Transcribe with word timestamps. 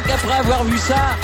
crois 0.00 0.16
qu'après 0.16 0.38
avoir 0.38 0.64
vu 0.64 0.78
ça, 0.78 1.16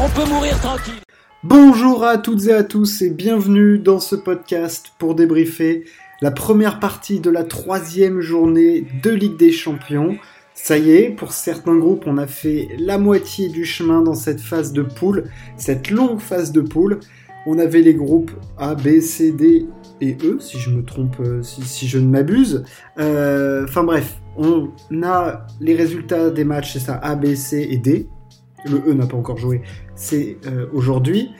on 0.00 0.08
peut 0.08 0.28
mourir 0.28 0.58
tranquille. 0.60 0.94
Bonjour 1.42 2.04
à 2.04 2.18
toutes 2.18 2.46
et 2.46 2.52
à 2.52 2.64
tous 2.64 3.02
et 3.02 3.10
bienvenue 3.10 3.78
dans 3.78 4.00
ce 4.00 4.16
podcast 4.16 4.92
pour 4.98 5.14
débriefer 5.14 5.84
la 6.20 6.30
première 6.30 6.80
partie 6.80 7.20
de 7.20 7.30
la 7.30 7.44
troisième 7.44 8.20
journée 8.20 8.86
de 9.02 9.10
Ligue 9.10 9.36
des 9.36 9.52
Champions. 9.52 10.16
Ça 10.54 10.78
y 10.78 10.92
est, 10.92 11.10
pour 11.10 11.32
certains 11.32 11.76
groupes, 11.76 12.04
on 12.06 12.16
a 12.16 12.26
fait 12.26 12.68
la 12.78 12.98
moitié 12.98 13.48
du 13.48 13.64
chemin 13.64 14.02
dans 14.02 14.14
cette 14.14 14.40
phase 14.40 14.72
de 14.72 14.82
poule, 14.82 15.30
cette 15.56 15.90
longue 15.90 16.20
phase 16.20 16.52
de 16.52 16.62
poule. 16.62 17.00
On 17.46 17.58
avait 17.58 17.82
les 17.82 17.94
groupes 17.94 18.30
A, 18.56 18.74
B, 18.74 19.00
C, 19.00 19.32
D 19.32 19.66
et 20.00 20.16
E, 20.24 20.38
si 20.40 20.58
je 20.58 20.70
me 20.70 20.82
trompe, 20.82 21.16
euh, 21.20 21.42
si, 21.42 21.86
je 21.86 21.98
ne 21.98 22.08
m'abuse. 22.08 22.64
Euh, 22.98 23.64
enfin 23.64 23.84
bref, 23.84 24.16
on 24.36 24.70
a 25.02 25.46
les 25.60 25.74
résultats 25.74 26.30
des 26.30 26.44
matchs, 26.44 26.74
c'est 26.74 26.80
ça, 26.80 26.94
A, 26.94 27.14
B, 27.14 27.34
C 27.34 27.66
et 27.70 27.78
D. 27.78 28.08
Le 28.66 28.78
E 28.88 28.94
n'a 28.94 29.06
pas 29.06 29.16
encore 29.16 29.36
joué, 29.36 29.62
c'est 29.94 30.38
euh, 30.46 30.66
aujourd'hui. 30.72 31.30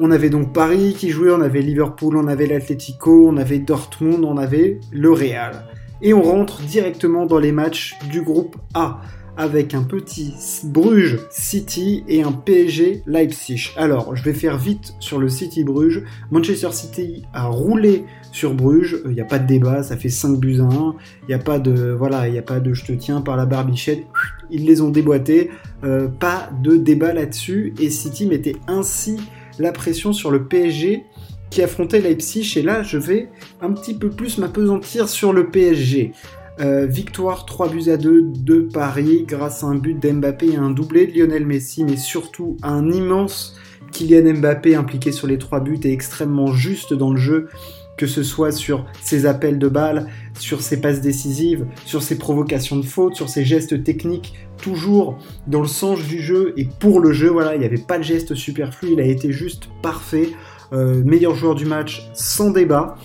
On 0.00 0.10
avait 0.10 0.30
donc 0.30 0.52
Paris 0.52 0.94
qui 0.96 1.10
jouait, 1.10 1.30
on 1.30 1.40
avait 1.40 1.62
Liverpool, 1.62 2.16
on 2.16 2.28
avait 2.28 2.46
l'Atlético, 2.46 3.28
on 3.28 3.36
avait 3.36 3.58
Dortmund, 3.58 4.24
on 4.24 4.36
avait 4.36 4.78
le 4.92 5.10
Real. 5.10 5.64
Et 6.02 6.14
on 6.14 6.22
rentre 6.22 6.60
directement 6.62 7.26
dans 7.26 7.38
les 7.38 7.50
matchs 7.50 7.98
du 8.10 8.22
groupe 8.22 8.56
A 8.74 9.00
avec 9.38 9.72
un 9.72 9.84
petit 9.84 10.34
Bruges 10.64 11.20
City 11.30 12.04
et 12.08 12.22
un 12.22 12.32
PSG 12.32 13.04
Leipzig. 13.06 13.70
Alors, 13.76 14.14
je 14.16 14.24
vais 14.24 14.34
faire 14.34 14.58
vite 14.58 14.94
sur 14.98 15.18
le 15.18 15.28
City 15.28 15.62
Bruges. 15.62 16.02
Manchester 16.32 16.72
City 16.72 17.24
a 17.32 17.46
roulé 17.46 18.04
sur 18.32 18.52
Bruges, 18.52 18.98
il 19.06 19.12
n'y 19.12 19.20
a 19.20 19.24
pas 19.24 19.38
de 19.38 19.46
débat, 19.46 19.82
ça 19.84 19.96
fait 19.96 20.08
5 20.08 20.38
buts 20.38 20.58
à 20.60 20.64
1. 20.64 20.94
Il 21.22 21.28
n'y 21.28 21.34
a 21.34 21.38
pas 21.38 21.60
de 21.60 21.92
voilà, 21.92 22.28
il 22.28 22.36
a 22.36 22.42
pas 22.42 22.58
de 22.58 22.74
je 22.74 22.84
te 22.84 22.92
tiens 22.92 23.20
par 23.20 23.36
la 23.36 23.46
barbichette. 23.46 24.04
Ils 24.50 24.66
les 24.66 24.80
ont 24.80 24.90
déboîtés, 24.90 25.50
euh, 25.84 26.08
pas 26.08 26.50
de 26.62 26.76
débat 26.76 27.12
là-dessus 27.12 27.74
et 27.78 27.90
City 27.90 28.26
mettait 28.26 28.56
ainsi 28.66 29.18
la 29.60 29.70
pression 29.70 30.12
sur 30.12 30.32
le 30.32 30.46
PSG 30.46 31.04
qui 31.50 31.62
affrontait 31.62 32.00
Leipzig 32.00 32.54
et 32.56 32.62
là 32.62 32.82
je 32.82 32.98
vais 32.98 33.30
un 33.60 33.72
petit 33.72 33.94
peu 33.94 34.10
plus 34.10 34.38
m'apesantir 34.38 35.08
sur 35.08 35.32
le 35.32 35.48
PSG. 35.48 36.12
Euh, 36.60 36.86
victoire 36.86 37.46
3 37.46 37.68
buts 37.68 37.88
à 37.88 37.96
2 37.96 38.32
de 38.34 38.60
Paris 38.60 39.24
grâce 39.28 39.62
à 39.62 39.68
un 39.68 39.76
but 39.76 39.94
d'Mbappé 39.94 40.54
et 40.54 40.56
un 40.56 40.70
doublé 40.70 41.06
de 41.06 41.16
Lionel 41.16 41.46
Messi, 41.46 41.84
mais 41.84 41.96
surtout 41.96 42.56
un 42.62 42.90
immense 42.90 43.56
Kylian 43.92 44.34
Mbappé 44.34 44.74
impliqué 44.74 45.12
sur 45.12 45.26
les 45.26 45.38
3 45.38 45.60
buts 45.60 45.80
et 45.84 45.92
extrêmement 45.92 46.52
juste 46.52 46.92
dans 46.94 47.12
le 47.12 47.16
jeu, 47.16 47.48
que 47.96 48.06
ce 48.06 48.22
soit 48.22 48.52
sur 48.52 48.86
ses 49.02 49.26
appels 49.26 49.58
de 49.58 49.68
balles, 49.68 50.08
sur 50.38 50.60
ses 50.60 50.80
passes 50.80 51.00
décisives, 51.00 51.66
sur 51.84 52.02
ses 52.02 52.18
provocations 52.18 52.76
de 52.76 52.84
faute, 52.84 53.14
sur 53.14 53.28
ses 53.28 53.44
gestes 53.44 53.82
techniques, 53.84 54.34
toujours 54.60 55.18
dans 55.46 55.60
le 55.60 55.68
sens 55.68 56.02
du 56.02 56.20
jeu 56.20 56.54
et 56.56 56.68
pour 56.80 57.00
le 57.00 57.12
jeu. 57.12 57.28
Voilà, 57.28 57.54
il 57.54 57.60
n'y 57.60 57.66
avait 57.66 57.78
pas 57.78 57.98
de 57.98 58.04
geste 58.04 58.34
superflu, 58.34 58.90
il 58.92 59.00
a 59.00 59.04
été 59.04 59.32
juste 59.32 59.68
parfait. 59.82 60.30
Euh, 60.72 61.02
meilleur 61.02 61.34
joueur 61.34 61.54
du 61.54 61.64
match 61.64 62.08
sans 62.12 62.50
débat. 62.50 62.96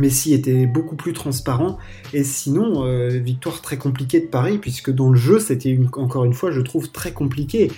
Messi 0.00 0.34
était 0.34 0.66
beaucoup 0.66 0.96
plus 0.96 1.12
transparent. 1.12 1.78
Et 2.12 2.24
sinon, 2.24 2.84
euh, 2.84 3.08
victoire 3.08 3.60
très 3.60 3.76
compliquée 3.76 4.20
de 4.20 4.26
Paris, 4.26 4.58
puisque 4.58 4.90
dans 4.90 5.10
le 5.10 5.16
jeu, 5.16 5.38
c'était 5.38 5.78
encore 5.96 6.24
une 6.24 6.34
fois, 6.34 6.50
je 6.50 6.60
trouve, 6.60 6.90
très 6.90 7.12
compliqué. 7.12 7.70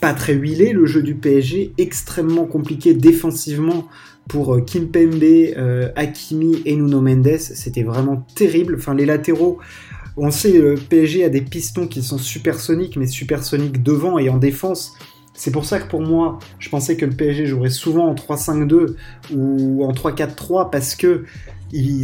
Pas 0.00 0.14
très 0.14 0.34
huilé, 0.34 0.72
le 0.72 0.86
jeu 0.86 1.02
du 1.02 1.14
PSG, 1.14 1.72
extrêmement 1.78 2.44
compliqué 2.44 2.94
défensivement 2.94 3.86
pour 4.28 4.54
euh, 4.54 4.60
Kimpembe, 4.60 5.22
euh, 5.22 5.90
Hakimi 5.96 6.62
et 6.64 6.74
Nuno 6.76 7.00
Mendes. 7.00 7.38
C'était 7.38 7.82
vraiment 7.82 8.26
terrible. 8.34 8.76
Enfin, 8.78 8.94
les 8.94 9.06
latéraux, 9.06 9.58
on 10.16 10.30
sait, 10.30 10.58
le 10.58 10.74
PSG 10.74 11.24
a 11.24 11.28
des 11.28 11.40
pistons 11.40 11.86
qui 11.86 12.02
sont 12.02 12.18
supersoniques, 12.18 12.96
mais 12.96 13.06
supersoniques 13.06 13.82
devant 13.82 14.18
et 14.18 14.28
en 14.28 14.38
défense. 14.38 14.94
C'est 15.34 15.50
pour 15.50 15.64
ça 15.64 15.80
que 15.80 15.88
pour 15.88 16.02
moi, 16.02 16.38
je 16.58 16.68
pensais 16.68 16.96
que 16.96 17.06
le 17.06 17.12
PSG 17.12 17.46
jouerait 17.46 17.70
souvent 17.70 18.06
en 18.08 18.14
3-5-2 18.14 18.94
ou 19.34 19.84
en 19.84 19.92
3-4-3 19.92 20.70
parce 20.70 20.94
que 20.94 21.24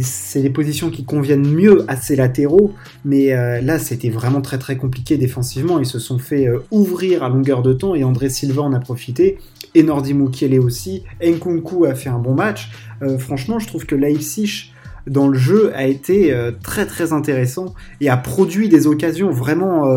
c'est 0.01 0.41
les 0.41 0.49
positions 0.49 0.89
qui 0.89 1.03
conviennent 1.03 1.47
mieux 1.47 1.85
à 1.87 1.95
ses 1.95 2.15
latéraux, 2.15 2.73
mais 3.05 3.33
euh, 3.33 3.61
là 3.61 3.77
c'était 3.77 4.09
vraiment 4.09 4.41
très 4.41 4.57
très 4.57 4.77
compliqué 4.77 5.17
défensivement. 5.17 5.79
Ils 5.79 5.85
se 5.85 5.99
sont 5.99 6.17
fait 6.17 6.47
euh, 6.47 6.59
ouvrir 6.71 7.23
à 7.23 7.29
longueur 7.29 7.61
de 7.61 7.73
temps 7.73 7.93
et 7.93 8.03
André 8.03 8.29
Silva 8.29 8.63
en 8.63 8.73
a 8.73 8.79
profité. 8.79 9.37
Et 9.75 9.83
Nordi 9.83 10.15
Mukiele 10.15 10.59
aussi. 10.59 11.03
Nkunku 11.23 11.85
a 11.85 11.93
fait 11.93 12.09
un 12.09 12.17
bon 12.17 12.33
match. 12.33 12.71
Euh, 13.03 13.19
franchement, 13.19 13.59
je 13.59 13.67
trouve 13.67 13.85
que 13.85 13.93
Leipzig 13.93 14.71
dans 15.07 15.27
le 15.27 15.37
jeu 15.37 15.71
a 15.75 15.85
été 15.85 16.35
très 16.63 16.85
très 16.85 17.13
intéressant 17.13 17.73
et 18.01 18.09
a 18.09 18.17
produit 18.17 18.69
des 18.69 18.87
occasions 18.87 19.31
vraiment, 19.31 19.87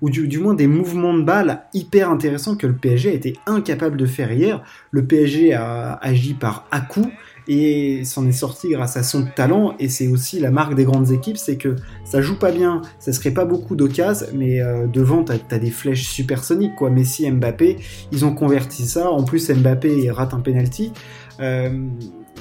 ou 0.00 0.10
du, 0.10 0.38
moins 0.38 0.54
des 0.54 0.66
mouvements 0.66 1.14
de 1.14 1.22
balle 1.22 1.62
hyper 1.74 2.10
intéressants 2.10 2.56
que 2.56 2.66
le 2.66 2.74
PSG 2.74 3.10
a 3.10 3.14
été 3.14 3.36
incapable 3.46 3.96
de 3.96 4.06
faire 4.06 4.32
hier. 4.32 4.62
Le 4.90 5.04
PSG 5.04 5.52
a 5.54 5.94
agi 5.94 6.34
par 6.34 6.66
à-coup 6.70 7.06
et 7.48 8.04
s'en 8.04 8.26
est 8.26 8.32
sorti 8.32 8.68
grâce 8.70 8.96
à 8.96 9.02
son 9.02 9.24
talent 9.24 9.74
et 9.78 9.88
c'est 9.88 10.08
aussi 10.08 10.38
la 10.38 10.50
marque 10.50 10.74
des 10.74 10.84
grandes 10.84 11.10
équipes 11.10 11.36
c'est 11.36 11.56
que 11.56 11.74
ça 12.04 12.20
joue 12.20 12.38
pas 12.38 12.52
bien 12.52 12.82
ça 13.00 13.12
serait 13.12 13.32
pas 13.32 13.44
beaucoup 13.44 13.74
d'occasions 13.74 14.28
mais 14.34 14.60
euh, 14.60 14.86
devant 14.86 15.24
t'as 15.24 15.38
as 15.50 15.58
des 15.58 15.70
flèches 15.70 16.08
supersoniques 16.08 16.74
quoi. 16.76 16.90
Messi 16.90 17.30
Mbappé 17.30 17.78
ils 18.10 18.24
ont 18.24 18.34
converti 18.34 18.86
ça. 18.86 19.10
En 19.10 19.24
plus 19.24 19.50
Mbappé 19.50 20.10
rate 20.10 20.34
un 20.34 20.40
penalty. 20.40 20.92
Euh, 21.40 21.70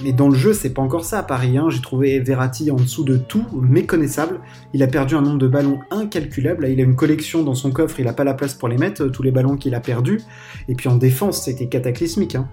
mais 0.03 0.13
dans 0.13 0.29
le 0.29 0.35
jeu, 0.35 0.53
c'est 0.53 0.71
pas 0.71 0.81
encore 0.81 1.05
ça 1.05 1.19
à 1.19 1.23
Paris. 1.23 1.57
Hein. 1.57 1.69
J'ai 1.69 1.81
trouvé 1.81 2.19
Verratti 2.19 2.71
en 2.71 2.75
dessous 2.75 3.03
de 3.03 3.17
tout, 3.17 3.45
méconnaissable. 3.53 4.39
Il 4.73 4.81
a 4.83 4.87
perdu 4.87 5.15
un 5.15 5.21
nombre 5.21 5.37
de 5.37 5.47
ballons 5.47 5.79
incalculable. 5.91 6.67
il 6.67 6.79
a 6.79 6.83
une 6.83 6.95
collection 6.95 7.43
dans 7.43 7.53
son 7.55 7.71
coffre, 7.71 7.99
il 7.99 8.07
a 8.07 8.13
pas 8.13 8.23
la 8.23 8.33
place 8.33 8.53
pour 8.53 8.67
les 8.67 8.77
mettre, 8.77 9.05
tous 9.07 9.23
les 9.23 9.31
ballons 9.31 9.57
qu'il 9.57 9.75
a 9.75 9.79
perdus. 9.79 10.21
Et 10.67 10.75
puis 10.75 10.89
en 10.89 10.95
défense, 10.95 11.43
c'était 11.43 11.67
cataclysmique. 11.67 12.35
Hein. 12.35 12.49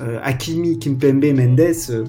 Euh, 0.00 0.18
Hakimi, 0.22 0.78
Kimpembe, 0.78 1.24
Mendes, 1.24 1.60
euh, 1.90 2.04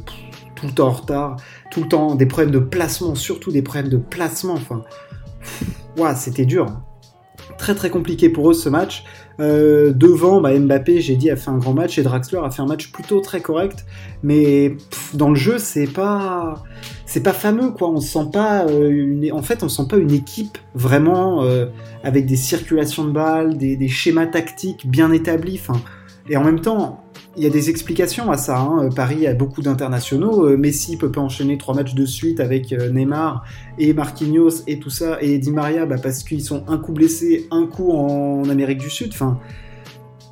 tout 0.55 0.67
le 0.67 0.71
temps 0.71 0.87
en 0.87 0.91
retard, 0.91 1.37
tout 1.71 1.81
le 1.81 1.87
temps 1.87 2.15
des 2.15 2.25
problèmes 2.25 2.51
de 2.51 2.59
placement, 2.59 3.15
surtout 3.15 3.51
des 3.51 3.61
problèmes 3.61 3.89
de 3.89 3.97
placement. 3.97 4.53
Enfin, 4.53 4.83
c'était 6.15 6.45
dur. 6.45 6.67
Très 7.57 7.75
très 7.75 7.89
compliqué 7.89 8.29
pour 8.29 8.49
eux 8.49 8.53
ce 8.53 8.69
match. 8.69 9.03
Euh, 9.39 9.91
devant, 9.93 10.41
bah, 10.41 10.57
Mbappé, 10.57 11.01
j'ai 11.01 11.15
dit, 11.15 11.29
a 11.29 11.35
fait 11.35 11.49
un 11.49 11.57
grand 11.57 11.73
match 11.73 11.97
et 11.97 12.03
Draxler 12.03 12.39
a 12.43 12.51
fait 12.51 12.61
un 12.61 12.67
match 12.67 12.91
plutôt 12.91 13.19
très 13.19 13.41
correct. 13.41 13.85
Mais 14.23 14.77
dans 15.13 15.29
le 15.29 15.35
jeu, 15.35 15.57
c'est 15.57 15.87
pas, 15.87 16.63
c'est 17.05 17.23
pas 17.23 17.33
fameux 17.33 17.71
quoi. 17.71 17.89
On 17.89 17.99
sent 18.01 18.29
pas, 18.31 18.65
en 18.65 19.41
fait, 19.41 19.63
on 19.63 19.69
sent 19.69 19.87
pas 19.89 19.97
une 19.97 20.11
équipe 20.11 20.57
vraiment 20.73 21.45
avec 22.03 22.25
des 22.25 22.35
circulations 22.35 23.05
de 23.05 23.11
balles, 23.11 23.57
des, 23.57 23.87
schémas 23.87 24.27
tactiques 24.27 24.89
bien 24.89 25.11
établis. 25.11 25.61
Et 26.29 26.37
en 26.37 26.43
même 26.43 26.61
temps, 26.61 27.04
il 27.37 27.43
y 27.43 27.47
a 27.47 27.49
des 27.49 27.69
explications 27.69 28.31
à 28.31 28.37
ça. 28.37 28.59
Hein. 28.59 28.89
Paris 28.95 29.27
a 29.27 29.33
beaucoup 29.33 29.61
d'internationaux. 29.61 30.47
Euh, 30.47 30.57
Messi 30.57 30.97
peut 30.97 31.11
pas 31.11 31.21
enchaîner 31.21 31.57
trois 31.57 31.75
matchs 31.75 31.93
de 31.93 32.05
suite 32.05 32.39
avec 32.39 32.71
euh, 32.71 32.89
Neymar 32.89 33.43
et 33.77 33.93
Marquinhos 33.93 34.63
et 34.67 34.79
tout 34.79 34.89
ça. 34.89 35.17
Et 35.21 35.37
Di 35.37 35.51
Maria, 35.51 35.85
bah, 35.85 35.97
parce 36.01 36.23
qu'ils 36.23 36.43
sont 36.43 36.63
un 36.67 36.77
coup 36.77 36.93
blessés, 36.93 37.47
un 37.51 37.65
coup 37.65 37.91
en 37.91 38.47
Amérique 38.49 38.79
du 38.79 38.89
Sud. 38.89 39.09
Enfin, 39.13 39.39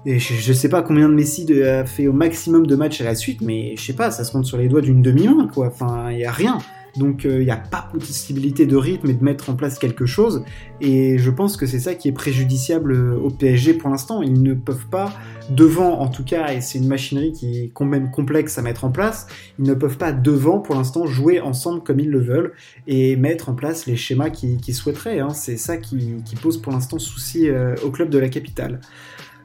et 0.05 0.19
je, 0.19 0.49
ne 0.49 0.53
sais 0.53 0.69
pas 0.69 0.81
combien 0.81 1.07
de 1.07 1.13
Messi 1.13 1.47
a 1.63 1.85
fait 1.85 2.07
au 2.07 2.13
maximum 2.13 2.67
de 2.67 2.75
matchs 2.75 2.99
à 3.01 3.05
la 3.05 3.15
suite, 3.15 3.41
mais 3.41 3.75
je 3.77 3.83
sais 3.83 3.93
pas, 3.93 4.11
ça 4.11 4.23
se 4.23 4.31
compte 4.31 4.45
sur 4.45 4.57
les 4.57 4.67
doigts 4.67 4.81
d'une 4.81 5.01
demi-main, 5.01 5.47
quoi. 5.53 5.67
Enfin, 5.67 6.11
il 6.11 6.19
y 6.19 6.25
a 6.25 6.31
rien. 6.31 6.57
Donc 6.97 7.23
il 7.23 7.31
euh, 7.31 7.43
n'y 7.43 7.51
a 7.51 7.57
pas 7.57 7.89
possibilité 7.91 8.65
de 8.65 8.75
rythme 8.75 9.09
et 9.09 9.13
de 9.13 9.23
mettre 9.23 9.49
en 9.49 9.55
place 9.55 9.79
quelque 9.79 10.05
chose. 10.05 10.43
Et 10.81 11.17
je 11.17 11.31
pense 11.31 11.57
que 11.57 11.65
c'est 11.65 11.79
ça 11.79 11.95
qui 11.95 12.07
est 12.07 12.13
préjudiciable 12.13 12.93
euh, 12.93 13.17
au 13.17 13.29
PSG 13.29 13.73
pour 13.73 13.89
l'instant. 13.89 14.21
Ils 14.21 14.41
ne 14.41 14.53
peuvent 14.53 14.87
pas, 14.87 15.13
devant 15.49 15.99
en 15.99 16.07
tout 16.07 16.23
cas, 16.23 16.53
et 16.53 16.61
c'est 16.61 16.77
une 16.77 16.87
machinerie 16.87 17.31
qui 17.31 17.61
est 17.61 17.71
quand 17.73 17.85
même 17.85 18.11
complexe 18.11 18.57
à 18.57 18.61
mettre 18.61 18.85
en 18.85 18.91
place, 18.91 19.27
ils 19.59 19.65
ne 19.65 19.73
peuvent 19.73 19.97
pas 19.97 20.11
devant 20.11 20.59
pour 20.59 20.75
l'instant 20.75 21.05
jouer 21.05 21.39
ensemble 21.39 21.83
comme 21.83 21.99
ils 21.99 22.09
le 22.09 22.19
veulent 22.19 22.53
et 22.87 23.15
mettre 23.15 23.49
en 23.49 23.53
place 23.53 23.85
les 23.85 23.95
schémas 23.95 24.29
qu'ils 24.29 24.75
souhaiteraient. 24.75 25.19
Hein. 25.19 25.29
C'est 25.29 25.57
ça 25.57 25.77
qui, 25.77 26.21
pose 26.41 26.61
pour 26.61 26.73
l'instant 26.73 26.99
souci 26.99 27.47
euh, 27.47 27.75
au 27.83 27.91
club 27.91 28.09
de 28.09 28.17
la 28.17 28.27
capitale. 28.27 28.81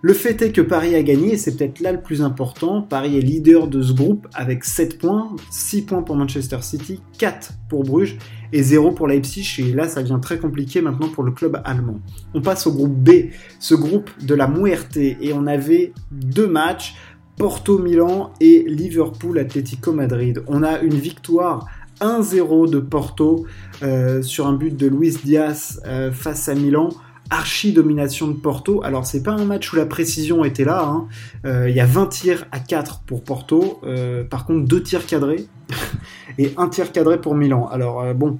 Le 0.01 0.13
fait 0.13 0.41
est 0.43 0.53
que 0.53 0.61
Paris 0.61 0.95
a 0.95 1.03
gagné, 1.03 1.33
et 1.33 1.37
c'est 1.37 1.57
peut-être 1.57 1.81
là 1.81 1.91
le 1.93 2.01
plus 2.01 2.23
important. 2.23 2.83
Paris 2.83 3.17
est 3.17 3.21
leader 3.21 3.67
de 3.67 3.83
ce 3.83 3.93
groupe 3.93 4.29
avec 4.33 4.65
7 4.65 4.99
points, 4.99 5.35
6 5.51 5.83
points 5.83 6.03
pour 6.03 6.15
Manchester 6.15 6.59
City, 6.63 7.01
4 7.19 7.53
pour 7.69 7.83
Bruges 7.83 8.17
et 8.53 8.63
0 8.63 8.93
pour 8.93 9.09
Leipzig. 9.09 9.57
Et 9.59 9.73
là, 9.73 9.89
ça 9.89 10.03
devient 10.03 10.21
très 10.23 10.39
compliqué 10.39 10.83
maintenant 10.83 11.09
pour 11.09 11.25
le 11.25 11.33
club 11.33 11.61
allemand. 11.65 12.01
On 12.33 12.41
passe 12.41 12.67
au 12.69 12.73
groupe 12.73 12.95
B, 12.95 13.31
ce 13.59 13.75
groupe 13.75 14.11
de 14.25 14.35
la 14.35 14.47
Muerte, 14.47 14.97
et 14.97 15.33
on 15.35 15.47
avait 15.47 15.93
deux 16.13 16.47
matchs. 16.47 16.95
Porto 17.37 17.79
Milan 17.79 18.33
et 18.41 18.65
Liverpool 18.67 19.39
Atlético 19.39 19.93
Madrid. 19.93 20.43
On 20.49 20.65
a 20.65 20.81
une 20.81 20.97
victoire 20.97 21.69
1-0 22.01 22.69
de 22.69 22.81
Porto 22.81 23.47
euh, 23.83 24.23
sur 24.23 24.47
un 24.47 24.55
but 24.55 24.77
de 24.77 24.87
Luis 24.87 25.17
Diaz 25.23 25.81
euh, 25.87 26.13
face 26.13 26.49
à 26.49 26.55
Milan 26.55 26.91
archi 27.31 27.73
domination 27.73 28.29
de 28.29 28.35
Porto. 28.35 28.83
Alors 28.85 29.07
c'est 29.07 29.23
pas 29.23 29.33
un 29.33 29.45
match 29.45 29.73
où 29.73 29.77
la 29.77 29.87
précision 29.87 30.45
était 30.45 30.65
là. 30.65 30.85
Hein. 30.85 31.09
Euh, 31.45 31.69
il 31.69 31.77
y 31.77 31.81
a 31.81 31.87
20 31.87 32.07
tirs 32.07 32.47
à 32.53 32.61
4 32.61 33.03
pour 33.07 33.23
Porto. 33.23 33.81
Euh, 33.85 34.25
par 34.25 34.47
contre, 34.47 34.67
deux 34.67 34.83
tirs 34.83 35.07
cadrés 35.07 35.47
et 36.39 36.53
un 36.57 36.69
tir 36.69 36.93
cadré 36.93 37.21
pour 37.21 37.35
Milan. 37.35 37.69
Alors 37.69 38.03
euh, 38.03 38.15
bon, 38.15 38.39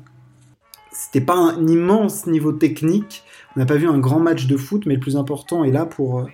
c'était 0.93 1.25
pas 1.25 1.37
un 1.37 1.67
immense 1.67 2.27
niveau 2.27 2.53
technique. 2.53 3.23
On 3.57 3.61
n'a 3.61 3.67
pas 3.67 3.77
vu 3.77 3.89
un 3.89 3.99
grand 3.99 4.21
match 4.21 4.47
de 4.47 4.57
foot, 4.57 4.85
mais 4.87 4.95
le 4.95 5.01
plus 5.01 5.17
important 5.17 5.65
est 5.65 5.73
là 5.73 5.85
pour, 5.85 6.27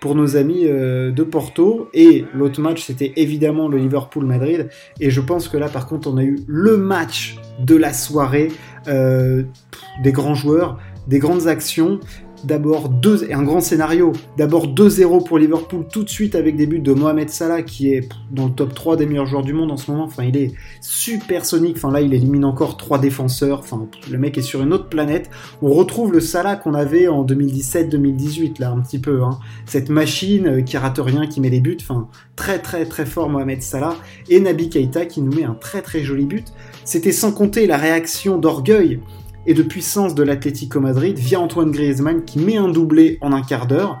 pour 0.00 0.14
nos 0.14 0.36
amis 0.36 0.64
de 0.64 1.22
Porto. 1.22 1.90
Et 1.92 2.24
l'autre 2.32 2.60
match, 2.60 2.84
c'était 2.84 3.12
évidemment 3.16 3.68
le 3.68 3.76
Liverpool-Madrid. 3.78 4.70
Et 5.00 5.10
je 5.10 5.20
pense 5.20 5.48
que 5.48 5.58
là, 5.58 5.68
par 5.68 5.86
contre, 5.86 6.08
on 6.08 6.16
a 6.16 6.22
eu 6.22 6.38
le 6.46 6.78
match 6.78 7.36
de 7.58 7.76
la 7.76 7.92
soirée, 7.92 8.48
des 8.86 10.12
grands 10.12 10.34
joueurs, 10.34 10.78
des 11.08 11.18
grandes 11.18 11.46
actions 11.46 12.00
d'abord 12.44 12.88
deux, 12.88 13.24
et 13.28 13.34
un 13.34 13.42
grand 13.42 13.60
scénario. 13.60 14.12
D'abord 14.36 14.68
2-0 14.68 15.24
pour 15.24 15.38
Liverpool 15.38 15.86
tout 15.90 16.04
de 16.04 16.08
suite 16.08 16.34
avec 16.34 16.56
des 16.56 16.66
buts 16.66 16.78
de 16.78 16.92
Mohamed 16.92 17.30
Salah 17.30 17.62
qui 17.62 17.92
est 17.92 18.08
dans 18.30 18.46
le 18.46 18.52
top 18.52 18.74
3 18.74 18.96
des 18.96 19.06
meilleurs 19.06 19.26
joueurs 19.26 19.42
du 19.42 19.52
monde 19.52 19.72
en 19.72 19.76
ce 19.76 19.90
moment. 19.90 20.04
Enfin, 20.04 20.24
il 20.24 20.36
est 20.36 20.52
supersonique. 20.80 21.76
Enfin, 21.76 21.90
là, 21.90 22.00
il 22.00 22.12
élimine 22.14 22.44
encore 22.44 22.76
trois 22.76 22.98
défenseurs. 22.98 23.60
Enfin, 23.60 23.86
le 24.10 24.18
mec 24.18 24.38
est 24.38 24.42
sur 24.42 24.62
une 24.62 24.72
autre 24.72 24.88
planète. 24.88 25.30
On 25.62 25.72
retrouve 25.72 26.12
le 26.12 26.20
Salah 26.20 26.56
qu'on 26.56 26.74
avait 26.74 27.08
en 27.08 27.24
2017-2018, 27.24 28.60
là, 28.60 28.70
un 28.70 28.80
petit 28.80 28.98
peu. 28.98 29.22
Hein. 29.22 29.38
Cette 29.66 29.88
machine 29.88 30.46
euh, 30.46 30.60
qui 30.62 30.76
rate 30.76 30.98
rien, 30.98 31.26
qui 31.26 31.40
met 31.40 31.50
les 31.50 31.60
buts. 31.60 31.78
Enfin, 31.80 32.08
très, 32.36 32.58
très, 32.58 32.84
très 32.84 33.06
fort 33.06 33.28
Mohamed 33.28 33.62
Salah. 33.62 33.96
Et 34.28 34.40
Nabi 34.40 34.68
Keita 34.68 35.06
qui 35.06 35.22
nous 35.22 35.32
met 35.32 35.44
un 35.44 35.54
très, 35.54 35.82
très 35.82 36.02
joli 36.02 36.26
but. 36.26 36.52
C'était 36.84 37.12
sans 37.12 37.32
compter 37.32 37.66
la 37.66 37.78
réaction 37.78 38.36
d'orgueil 38.36 39.00
et 39.46 39.54
de 39.54 39.62
puissance 39.62 40.14
de 40.14 40.22
l'Atlético 40.22 40.80
Madrid 40.80 41.18
via 41.18 41.40
Antoine 41.40 41.70
Griezmann 41.70 42.24
qui 42.24 42.38
met 42.38 42.56
un 42.56 42.68
doublé 42.68 43.18
en 43.20 43.32
un 43.32 43.42
quart 43.42 43.66
d'heure. 43.66 44.00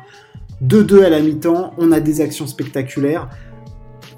2-2 0.62 1.04
à 1.04 1.10
la 1.10 1.20
mi-temps, 1.20 1.74
on 1.78 1.92
a 1.92 2.00
des 2.00 2.20
actions 2.20 2.46
spectaculaires, 2.46 3.28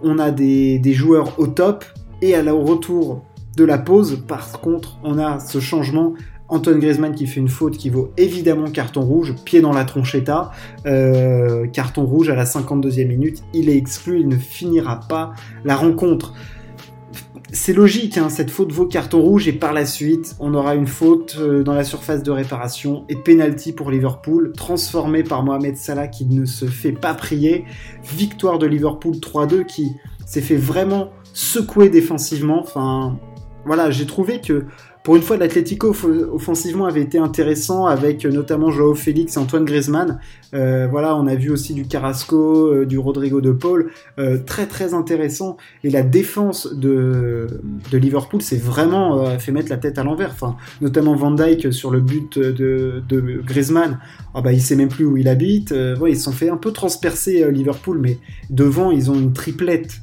on 0.02 0.18
a 0.18 0.30
des, 0.30 0.80
joueurs 0.92 1.38
au 1.38 1.46
top, 1.46 1.84
et 2.22 2.34
à 2.34 2.54
au 2.54 2.62
retour 2.62 3.24
de 3.56 3.64
la 3.64 3.78
pause, 3.78 4.22
par 4.26 4.60
contre, 4.60 4.98
on 5.02 5.18
a 5.18 5.40
ce 5.40 5.60
changement. 5.60 6.14
Antoine 6.48 6.78
Griezmann 6.78 7.12
qui 7.12 7.26
fait 7.26 7.40
une 7.40 7.48
faute 7.48 7.76
qui 7.76 7.90
vaut 7.90 8.12
évidemment 8.16 8.70
carton 8.70 9.00
rouge, 9.00 9.34
pied 9.44 9.60
dans 9.60 9.72
la 9.72 9.84
tronchetta, 9.84 10.52
euh, 10.86 11.66
carton 11.66 12.04
rouge 12.04 12.28
à 12.28 12.36
la 12.36 12.44
52e 12.44 13.08
minute, 13.08 13.42
il 13.52 13.68
est 13.68 13.76
exclu, 13.76 14.20
il 14.20 14.28
ne 14.28 14.36
finira 14.36 15.00
pas 15.08 15.32
la 15.64 15.74
rencontre 15.74 16.34
c'est 17.52 17.72
logique, 17.72 18.18
hein, 18.18 18.28
cette 18.28 18.50
faute 18.50 18.72
vaut 18.72 18.86
carton 18.86 19.20
rouge 19.20 19.46
et 19.46 19.52
par 19.52 19.72
la 19.72 19.86
suite, 19.86 20.34
on 20.40 20.52
aura 20.54 20.74
une 20.74 20.88
faute 20.88 21.36
euh, 21.38 21.62
dans 21.62 21.74
la 21.74 21.84
surface 21.84 22.24
de 22.24 22.32
réparation 22.32 23.04
et 23.08 23.14
penalty 23.14 23.72
pour 23.72 23.90
Liverpool, 23.90 24.52
transformé 24.52 25.22
par 25.22 25.44
Mohamed 25.44 25.76
Salah 25.76 26.08
qui 26.08 26.26
ne 26.26 26.44
se 26.44 26.66
fait 26.66 26.92
pas 26.92 27.14
prier. 27.14 27.64
Victoire 28.02 28.58
de 28.58 28.66
Liverpool 28.66 29.14
3-2 29.14 29.64
qui 29.64 29.92
s'est 30.26 30.40
fait 30.40 30.56
vraiment 30.56 31.10
secouer 31.32 31.88
défensivement. 31.88 32.60
Enfin, 32.60 33.16
voilà, 33.64 33.90
j'ai 33.92 34.06
trouvé 34.06 34.40
que 34.40 34.66
pour 35.06 35.14
une 35.14 35.22
fois, 35.22 35.36
l'Atlético 35.36 35.94
offensivement 36.32 36.86
avait 36.86 37.02
été 37.02 37.16
intéressant 37.16 37.86
avec 37.86 38.24
euh, 38.24 38.30
notamment 38.32 38.72
Joao 38.72 38.96
Félix 38.96 39.36
et 39.36 39.38
Antoine 39.38 39.64
Griezmann. 39.64 40.18
Euh, 40.52 40.88
voilà, 40.90 41.14
on 41.14 41.28
a 41.28 41.36
vu 41.36 41.48
aussi 41.50 41.74
du 41.74 41.86
Carrasco, 41.86 42.72
euh, 42.72 42.86
du 42.86 42.98
Rodrigo 42.98 43.40
de 43.40 43.52
Paul, 43.52 43.92
très 44.46 44.66
très 44.66 44.94
intéressant. 44.94 45.58
Et 45.84 45.90
la 45.90 46.02
défense 46.02 46.74
de, 46.74 47.46
de 47.92 47.98
Liverpool 47.98 48.42
s'est 48.42 48.56
vraiment 48.56 49.38
fait 49.38 49.52
mettre 49.52 49.70
la 49.70 49.76
tête 49.76 49.96
à 49.96 50.02
l'envers. 50.02 50.32
Enfin, 50.32 50.56
notamment 50.80 51.14
Van 51.14 51.30
Dijk 51.30 51.72
sur 51.72 51.92
le 51.92 52.00
but 52.00 52.40
de, 52.40 53.00
de 53.08 53.40
Griezmann. 53.46 54.00
Ah 54.34 54.40
bah, 54.42 54.52
il 54.52 54.60
sait 54.60 54.74
même 54.74 54.88
plus 54.88 55.04
où 55.04 55.16
il 55.16 55.28
habite. 55.28 55.72
ils 55.72 56.16
se 56.16 56.22
sont 56.24 56.32
fait 56.32 56.48
un 56.48 56.56
peu 56.56 56.72
transpercer 56.72 57.48
Liverpool, 57.52 57.98
mais 58.00 58.18
devant 58.50 58.90
ils 58.90 59.08
ont 59.08 59.14
une 59.14 59.32
triplette 59.32 60.00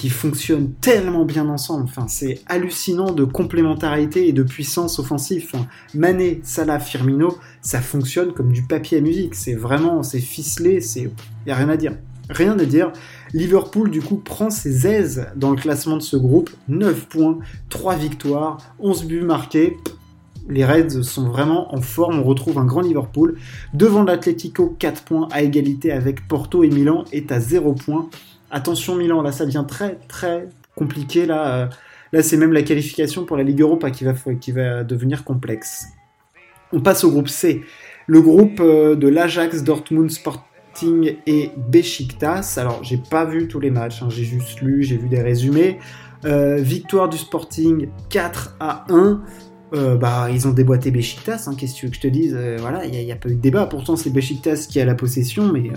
qui 0.00 0.08
fonctionnent 0.08 0.72
tellement 0.80 1.26
bien 1.26 1.50
ensemble. 1.50 1.84
Enfin, 1.84 2.08
c'est 2.08 2.40
hallucinant 2.46 3.12
de 3.12 3.24
complémentarité 3.24 4.28
et 4.28 4.32
de 4.32 4.42
puissance 4.42 4.98
offensive. 4.98 5.46
Enfin, 5.52 5.66
Mané, 5.92 6.40
Salah, 6.42 6.80
Firmino, 6.80 7.36
ça 7.60 7.82
fonctionne 7.82 8.32
comme 8.32 8.50
du 8.50 8.62
papier 8.62 8.96
à 8.96 9.00
musique. 9.02 9.34
C'est 9.34 9.52
vraiment, 9.52 10.02
c'est 10.02 10.20
ficelé, 10.20 10.80
c'est, 10.80 11.10
y 11.46 11.50
a 11.50 11.54
rien 11.54 11.68
à 11.68 11.76
dire. 11.76 11.98
Rien 12.30 12.58
à 12.58 12.64
dire. 12.64 12.92
Liverpool, 13.34 13.90
du 13.90 14.00
coup, 14.00 14.16
prend 14.16 14.48
ses 14.48 14.86
aises 14.86 15.26
dans 15.36 15.50
le 15.50 15.56
classement 15.56 15.98
de 15.98 16.02
ce 16.02 16.16
groupe. 16.16 16.48
9 16.68 17.06
points, 17.06 17.38
3 17.68 17.96
victoires, 17.96 18.56
11 18.78 19.04
buts 19.04 19.20
marqués. 19.20 19.76
Les 20.48 20.64
Reds 20.64 21.02
sont 21.02 21.28
vraiment 21.28 21.74
en 21.74 21.82
forme, 21.82 22.20
on 22.20 22.24
retrouve 22.24 22.56
un 22.56 22.64
grand 22.64 22.80
Liverpool. 22.80 23.36
Devant 23.74 24.02
l'Atlético, 24.02 24.74
4 24.78 25.02
points 25.02 25.28
à 25.30 25.42
égalité 25.42 25.92
avec 25.92 26.26
Porto 26.26 26.64
et 26.64 26.70
Milan 26.70 27.04
est 27.12 27.30
à 27.32 27.38
0 27.38 27.74
points. 27.74 28.08
Attention 28.50 28.96
Milan, 28.96 29.22
là 29.22 29.32
ça 29.32 29.46
devient 29.46 29.64
très 29.66 29.96
très 30.08 30.48
compliqué. 30.74 31.26
Là, 31.26 31.54
euh, 31.54 31.66
là 32.12 32.22
c'est 32.22 32.36
même 32.36 32.52
la 32.52 32.62
qualification 32.62 33.24
pour 33.24 33.36
la 33.36 33.42
Ligue 33.42 33.60
Europa 33.60 33.90
qui 33.90 34.04
va, 34.04 34.14
qui 34.40 34.52
va 34.52 34.84
devenir 34.84 35.24
complexe. 35.24 35.86
On 36.72 36.80
passe 36.80 37.04
au 37.04 37.10
groupe 37.10 37.28
C. 37.28 37.62
Le 38.06 38.20
groupe 38.20 38.60
euh, 38.60 38.96
de 38.96 39.08
l'Ajax, 39.08 39.62
Dortmund, 39.62 40.10
Sporting 40.10 41.16
et 41.26 41.50
Besiktas. 41.56 42.56
Alors 42.56 42.82
j'ai 42.82 42.98
pas 42.98 43.24
vu 43.24 43.46
tous 43.46 43.60
les 43.60 43.70
matchs, 43.70 44.02
hein. 44.02 44.08
j'ai 44.10 44.24
juste 44.24 44.60
lu, 44.60 44.82
j'ai 44.82 44.96
vu 44.96 45.08
des 45.08 45.22
résumés. 45.22 45.78
Euh, 46.24 46.56
victoire 46.56 47.08
du 47.08 47.18
Sporting 47.18 47.88
4 48.10 48.56
à 48.60 48.84
1. 48.90 49.22
bah, 49.96 50.28
ils 50.30 50.48
ont 50.48 50.50
déboîté 50.50 50.90
Besiktas, 50.90 51.44
hein, 51.46 51.54
qu'est-ce 51.56 51.74
que 51.74 51.78
tu 51.78 51.86
veux 51.86 51.90
que 51.90 51.96
je 51.96 52.02
te 52.02 52.08
dise? 52.08 52.36
Voilà, 52.58 52.84
il 52.84 52.90
n'y 52.90 53.12
a, 53.12 53.16
pas 53.16 53.28
eu 53.28 53.36
de 53.36 53.40
débat. 53.40 53.66
Pourtant, 53.66 53.94
c'est 53.94 54.10
Besiktas 54.10 54.66
qui 54.68 54.80
a 54.80 54.84
la 54.84 54.96
possession, 54.96 55.52
mais 55.52 55.70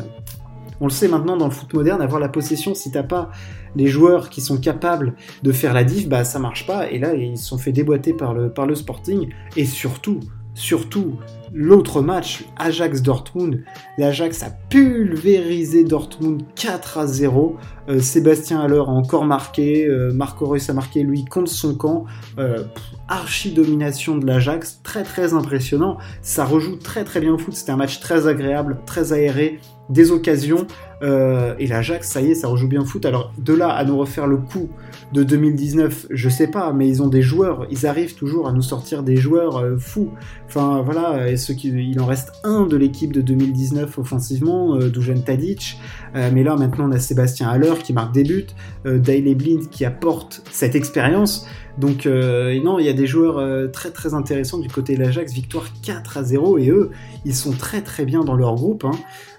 on 0.84 0.88
le 0.88 0.92
sait 0.92 1.08
maintenant 1.08 1.38
dans 1.38 1.46
le 1.46 1.52
foot 1.52 1.74
moderne, 1.74 2.02
avoir 2.02 2.20
la 2.20 2.28
possession, 2.28 2.76
si 2.76 2.92
t'as 2.92 3.04
pas 3.04 3.32
les 3.78 3.88
joueurs 3.88 4.30
qui 4.30 4.42
sont 4.42 4.58
capables 4.58 5.16
de 5.42 5.54
faire 5.54 5.74
la 5.74 5.86
diff, 5.86 6.10
bah 6.10 6.26
ça 6.26 6.40
marche 6.40 6.68
pas. 6.68 6.92
Et 6.92 7.00
là, 7.00 7.14
ils 7.14 7.38
se 7.38 7.46
sont 7.46 7.58
fait 7.58 7.72
déboîter 7.72 8.14
par 8.14 8.34
le, 8.34 8.52
par 8.52 8.68
le 8.68 8.76
Sporting. 8.76 9.30
Et 9.56 9.64
surtout, 9.64 10.20
surtout, 10.56 11.18
l'autre 11.54 12.02
match, 12.02 12.46
Ajax-Dortmund. 12.58 13.64
L'Ajax 13.98 14.44
a 14.44 14.50
pulvérisé 14.70 15.84
Dortmund 15.84 16.42
4 16.56 16.98
à 16.98 17.08
0. 17.08 17.58
Euh, 17.90 18.00
Sébastien 18.00 18.60
Haller 18.60 18.78
a 18.80 18.90
encore 18.90 19.26
marqué. 19.26 19.86
Euh, 19.86 20.12
Marco 20.14 20.46
Reus 20.46 20.70
a 20.70 20.74
marqué, 20.74 21.04
lui, 21.04 21.26
contre 21.26 21.52
son 21.52 21.76
camp. 21.76 22.06
Euh, 22.40 22.64
archi-domination 23.08 24.18
de 24.18 24.26
l'Ajax. 24.26 24.82
Très, 24.84 25.04
très 25.04 25.34
impressionnant. 25.34 25.98
Ça 26.22 26.46
rejoue 26.46 26.78
très, 26.78 27.04
très 27.04 27.20
bien 27.20 27.34
au 27.34 27.38
foot. 27.38 27.54
C'était 27.54 27.72
un 27.72 27.78
match 27.78 28.00
très 28.00 28.28
agréable, 28.28 28.80
très 28.86 29.14
aéré 29.14 29.60
des 29.90 30.12
occasions. 30.12 30.66
Euh, 31.04 31.54
et 31.60 31.68
l'Ajax, 31.68 32.08
ça 32.08 32.22
y 32.22 32.32
est, 32.32 32.36
ça 32.36 32.48
rejoue 32.48 32.68
bien 32.68 32.86
foot. 32.86 33.06
Alors 33.06 33.34
de 33.38 33.54
là 33.54 33.70
à 33.70 33.84
nous 33.84 33.98
refaire 33.98 34.26
le 34.26 34.38
coup 34.38 34.70
de 35.12 35.24
2019, 35.24 36.08
je 36.10 36.30
sais 36.30 36.48
pas, 36.48 36.72
mais 36.72 36.88
ils 36.88 37.04
ont 37.04 37.08
des 37.08 37.22
joueurs, 37.22 37.68
ils 37.70 37.86
arrivent 37.86 38.16
toujours 38.16 38.48
à 38.48 38.54
nous 38.54 38.62
sortir 38.62 39.04
des 39.04 39.18
joueurs 39.18 39.58
euh, 39.58 39.78
fous. 39.78 40.12
Enfin 40.48 40.82
voilà, 40.82 41.30
et 41.30 41.36
qui, 41.36 41.70
il 41.70 42.00
en 42.00 42.06
reste 42.06 42.32
un 42.44 42.66
de 42.66 42.78
l'équipe 42.78 43.12
de 43.12 43.22
2019 43.22 43.98
offensivement, 43.98 44.76
euh, 44.76 44.90
Dujan 44.90 45.20
Tadic. 45.20 45.80
mais 46.14 46.44
là 46.44 46.56
maintenant 46.56 46.88
on 46.90 46.92
a 46.92 47.00
Sébastien 47.00 47.50
Haller 47.50 47.74
qui 47.84 47.92
marque 47.92 48.14
des 48.14 48.24
buts, 48.24 48.48
Daily 48.86 49.36
Blind 49.36 49.70
qui 49.70 49.84
apporte 49.84 50.42
cette 50.52 50.76
expérience. 50.76 51.48
Donc 51.78 52.06
non, 52.06 52.78
il 52.78 52.86
y 52.86 52.90
a 52.90 52.94
des 52.94 53.08
joueurs 53.08 53.72
très 53.72 53.90
très 53.90 54.14
intéressants 54.14 54.60
du 54.60 54.70
côté 54.70 54.96
de 54.96 55.02
l'Ajax, 55.02 55.34
victoire 55.34 55.66
4 55.82 56.18
à 56.18 56.24
0 56.24 56.60
et 56.60 56.70
eux, 56.70 56.92
ils 57.26 57.34
sont 57.34 57.52
très 57.52 57.82
très 57.82 58.06
bien 58.06 58.24
dans 58.24 58.36
leur 58.36 58.54
groupe. 58.56 58.86
Hein. 58.86 58.92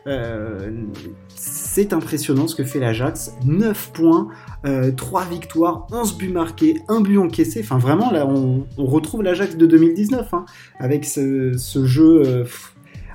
Euh, 0.06 0.70
c'est 1.34 1.92
impressionnant 1.92 2.46
ce 2.46 2.54
que 2.54 2.64
fait 2.64 2.78
l'Ajax. 2.78 3.32
9 3.44 3.92
points, 3.92 4.28
3 4.96 5.22
euh, 5.22 5.24
victoires, 5.30 5.86
11 5.90 6.18
buts 6.18 6.28
marqués, 6.28 6.80
1 6.88 7.00
but 7.00 7.18
encaissé. 7.18 7.60
Enfin, 7.62 7.78
vraiment, 7.78 8.10
là, 8.10 8.26
on, 8.26 8.66
retrouve 8.76 9.22
l'Ajax 9.22 9.56
de 9.56 9.66
2019, 9.66 10.34
hein, 10.34 10.44
avec 10.78 11.04
ce, 11.04 11.52
jeu. 11.84 12.22
Euh, 12.24 12.44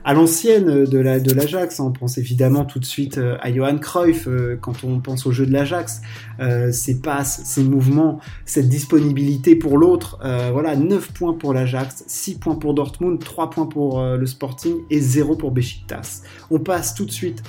à 0.03 0.13
l'ancienne 0.13 0.86
de 0.86 0.98
la 0.98 1.20
de 1.20 1.34
l'Ajax. 1.34 1.79
On 1.79 1.91
pense 1.91 2.18
évidemment 2.18 2.65
tout 2.65 2.79
de 2.79 2.86
suite 2.86 3.18
euh, 3.18 3.38
à 3.41 3.53
Johan 3.53 3.77
Cruyff 3.77 4.27
euh, 4.27 4.58
quand 4.60 4.84
on 4.84 5.00
pense 5.00 5.25
au 5.25 5.32
jeu 5.32 5.46
de 5.46 5.51
l'Ajax. 5.51 6.01
Euh, 6.39 6.72
ses 6.72 7.00
passes, 7.00 7.41
ses 7.46 7.63
mouvements, 7.63 8.20
cette 8.46 8.70
disponibilité 8.70 9.56
pour 9.56 9.77
l'autre. 9.77 10.20
voilà, 10.51 10.75
9 10.75 11.12
points 11.13 11.34
pour 11.34 11.53
l'Ajax, 11.53 12.03
6 12.08 12.39
points 12.39 12.56
pour 12.56 12.74
Dortmund, 12.74 13.20
3 13.24 13.50
points 13.50 13.65
pour 13.65 14.01
le 14.01 14.25
Sporting 14.25 14.77
et 14.89 15.00
0 15.00 15.36
pour 15.36 15.51
Besiktas. 15.51 16.24
On 16.50 16.60
passe 16.60 16.94
tout 16.94 17.06
de 17.06 17.12
suite 17.12 17.44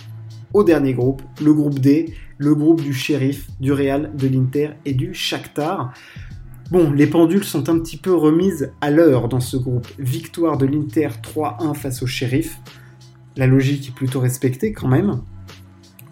au 0.53 0.65
dernier 0.65 0.95
groupe, 0.95 1.23
le 1.43 1.55
groupe 1.55 1.79
D, 1.79 2.15
le 2.39 2.55
groupe 2.55 2.81
du 2.81 2.93
Sheriff, 2.93 3.49
du 3.61 3.73
Real, 3.73 4.11
de 4.17 4.29
l'Inter 4.29 4.71
et 4.85 4.95
du 4.95 5.15
Shakhtar. 5.15 5.93
Bon, 6.71 6.93
les 6.93 7.09
pendules 7.09 7.43
sont 7.43 7.69
un 7.69 7.81
petit 7.81 7.97
peu 7.97 8.15
remises 8.15 8.71
à 8.81 8.93
l'heure 8.93 9.29
dans 9.29 9.41
ce 9.41 9.57
groupe. 9.57 9.89
Victoire 9.99 10.57
de 10.57 10.67
l'Inter 10.67 11.09
3-1 11.21 11.75
face 11.75 12.01
au 12.01 12.07
shérif. 12.07 12.61
La 13.37 13.49
logique 13.49 13.89
est 13.89 13.95
plutôt 13.95 14.21
respectée 14.21 14.73
quand 14.73 14.87
même. 14.87 15.21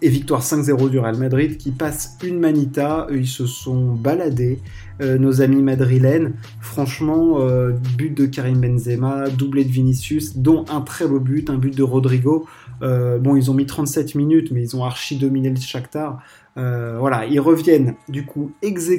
Et 0.01 0.09
victoire 0.09 0.41
5-0 0.41 0.89
du 0.89 0.99
Real 0.99 1.15
Madrid 1.15 1.55
qui 1.55 1.71
passe 1.71 2.17
une 2.21 2.39
manita. 2.39 3.07
Ils 3.09 3.27
se 3.27 3.45
sont 3.45 3.93
baladés, 3.93 4.59
euh, 5.01 5.17
nos 5.17 5.41
amis 5.41 5.61
madrilènes. 5.61 6.33
Franchement, 6.59 7.39
euh, 7.39 7.71
but 7.97 8.13
de 8.13 8.25
Karim 8.25 8.59
Benzema, 8.59 9.29
doublé 9.29 9.63
de 9.63 9.71
Vinicius, 9.71 10.35
dont 10.35 10.65
un 10.69 10.81
très 10.81 11.07
beau 11.07 11.21
but, 11.21 11.49
un 11.49 11.57
but 11.57 11.75
de 11.75 11.83
Rodrigo. 11.83 12.45
Euh, 12.81 13.17
bon, 13.17 13.37
ils 13.37 13.49
ont 13.49 13.53
mis 13.53 13.65
37 13.65 14.15
minutes, 14.15 14.51
mais 14.51 14.61
ils 14.61 14.75
ont 14.75 14.83
archi 14.83 15.17
dominé 15.17 15.49
le 15.49 15.55
Shakhtar. 15.55 16.21
voilà, 16.57 17.25
ils 17.27 17.39
reviennent 17.39 17.95
du 18.09 18.25
coup 18.25 18.51
ex 18.61 18.89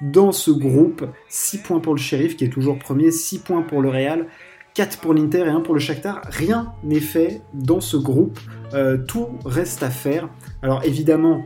dans 0.00 0.32
ce 0.32 0.50
groupe. 0.50 1.04
6 1.28 1.58
points 1.58 1.80
pour 1.80 1.94
le 1.94 2.00
shérif 2.00 2.36
qui 2.36 2.44
est 2.44 2.48
toujours 2.48 2.78
premier, 2.78 3.10
6 3.10 3.40
points 3.40 3.62
pour 3.62 3.82
le 3.82 3.88
Real, 3.88 4.26
4 4.74 4.98
pour 4.98 5.14
l'Inter 5.14 5.44
et 5.46 5.48
1 5.48 5.60
pour 5.60 5.74
le 5.74 5.80
Shakhtar. 5.80 6.22
Rien 6.28 6.72
n'est 6.84 7.00
fait 7.00 7.42
dans 7.54 7.80
ce 7.80 7.96
groupe. 7.96 8.38
Euh, 8.74 8.98
tout 8.98 9.28
reste 9.44 9.82
à 9.82 9.90
faire. 9.90 10.28
Alors 10.62 10.84
évidemment, 10.84 11.42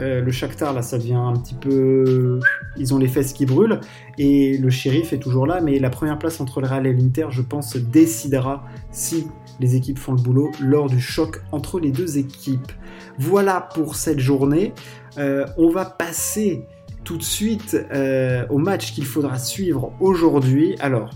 euh, 0.00 0.20
le 0.20 0.32
Shakhtar, 0.32 0.72
là, 0.72 0.82
ça 0.82 0.98
devient 0.98 1.14
un 1.14 1.34
petit 1.34 1.54
peu... 1.54 2.40
Ils 2.76 2.92
ont 2.94 2.98
les 2.98 3.08
fesses 3.08 3.32
qui 3.32 3.46
brûlent. 3.46 3.80
Et 4.18 4.58
le 4.58 4.70
shérif 4.70 5.12
est 5.12 5.18
toujours 5.18 5.46
là. 5.46 5.60
Mais 5.60 5.78
la 5.78 5.90
première 5.90 6.18
place 6.18 6.40
entre 6.40 6.60
le 6.60 6.66
Real 6.66 6.86
et 6.86 6.92
l'Inter, 6.92 7.26
je 7.30 7.42
pense, 7.42 7.76
décidera 7.76 8.64
si 8.90 9.26
les 9.60 9.76
équipes 9.76 9.98
font 9.98 10.12
le 10.12 10.20
boulot 10.20 10.50
lors 10.60 10.88
du 10.88 11.00
choc 11.00 11.42
entre 11.52 11.78
les 11.78 11.92
deux 11.92 12.18
équipes. 12.18 12.72
Voilà 13.18 13.60
pour 13.60 13.94
cette 13.94 14.18
journée. 14.18 14.72
Euh, 15.16 15.46
on 15.56 15.70
va 15.70 15.84
passer 15.84 16.66
tout 17.04 17.16
de 17.16 17.22
suite 17.22 17.76
euh, 17.92 18.46
au 18.50 18.58
match 18.58 18.92
qu'il 18.92 19.04
faudra 19.04 19.38
suivre 19.38 19.92
aujourd'hui. 20.00 20.76
Alors, 20.80 21.10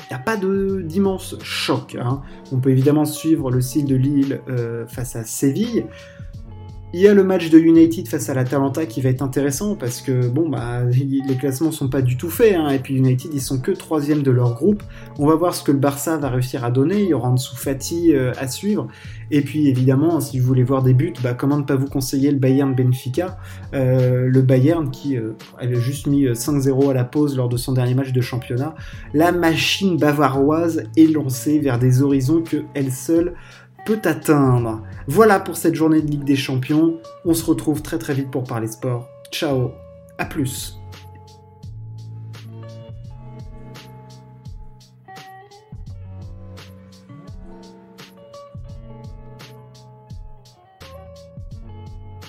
il 0.00 0.14
n'y 0.14 0.16
a 0.16 0.24
pas 0.24 0.36
d'immense 0.36 1.36
choc. 1.42 1.96
Hein. 2.00 2.22
On 2.52 2.58
peut 2.58 2.70
évidemment 2.70 3.04
suivre 3.04 3.50
le 3.50 3.60
style 3.60 3.84
de 3.84 3.94
Lille 3.94 4.40
face 4.88 5.14
à 5.14 5.24
Séville. 5.24 5.86
Il 6.92 6.98
y 6.98 7.06
a 7.06 7.14
le 7.14 7.22
match 7.22 7.50
de 7.50 7.58
United 7.58 8.08
face 8.08 8.28
à 8.30 8.34
l'Atalanta 8.34 8.84
qui 8.84 9.00
va 9.00 9.10
être 9.10 9.22
intéressant 9.22 9.76
parce 9.76 10.00
que 10.00 10.26
bon 10.26 10.48
bah 10.48 10.82
les 10.82 11.36
classements 11.36 11.70
sont 11.70 11.88
pas 11.88 12.02
du 12.02 12.16
tout 12.16 12.30
faits 12.30 12.56
hein, 12.56 12.68
et 12.70 12.80
puis 12.80 12.96
United 12.96 13.30
ils 13.32 13.40
sont 13.40 13.60
que 13.60 13.70
troisième 13.70 14.24
de 14.24 14.32
leur 14.32 14.54
groupe. 14.54 14.82
On 15.16 15.26
va 15.28 15.36
voir 15.36 15.54
ce 15.54 15.62
que 15.62 15.70
le 15.70 15.78
Barça 15.78 16.16
va 16.16 16.28
réussir 16.28 16.64
à 16.64 16.72
donner. 16.72 17.00
Il 17.00 17.08
y 17.08 17.14
aura 17.14 17.28
en 17.28 17.34
dessous 17.34 17.54
Fati 17.54 18.12
euh, 18.12 18.32
à 18.40 18.48
suivre 18.48 18.88
et 19.30 19.42
puis 19.42 19.68
évidemment 19.68 20.18
si 20.18 20.40
vous 20.40 20.46
voulez 20.48 20.64
voir 20.64 20.82
des 20.82 20.92
buts, 20.92 21.12
bah, 21.22 21.32
comment 21.32 21.58
ne 21.58 21.62
pas 21.62 21.76
vous 21.76 21.86
conseiller 21.86 22.32
le 22.32 22.38
Bayern 22.38 22.74
Benfica, 22.74 23.38
euh, 23.72 24.26
le 24.26 24.42
Bayern 24.42 24.90
qui 24.90 25.16
euh, 25.16 25.34
avait 25.60 25.80
juste 25.80 26.08
mis 26.08 26.26
5-0 26.26 26.90
à 26.90 26.94
la 26.94 27.04
pause 27.04 27.36
lors 27.36 27.48
de 27.48 27.56
son 27.56 27.72
dernier 27.72 27.94
match 27.94 28.10
de 28.10 28.20
championnat. 28.20 28.74
La 29.14 29.30
machine 29.30 29.96
bavaroise 29.96 30.82
est 30.96 31.06
lancée 31.06 31.60
vers 31.60 31.78
des 31.78 32.02
horizons 32.02 32.42
que 32.42 32.64
elle 32.74 32.90
seule 32.90 33.36
peut 33.84 34.00
atteindre. 34.04 34.82
Voilà 35.06 35.40
pour 35.40 35.56
cette 35.56 35.74
journée 35.74 36.02
de 36.02 36.10
Ligue 36.10 36.24
des 36.24 36.36
Champions. 36.36 36.98
On 37.24 37.34
se 37.34 37.44
retrouve 37.44 37.82
très 37.82 37.98
très 37.98 38.14
vite 38.14 38.30
pour 38.30 38.44
parler 38.44 38.68
sport. 38.68 39.08
Ciao, 39.30 39.72
à 40.18 40.24
plus. 40.24 40.79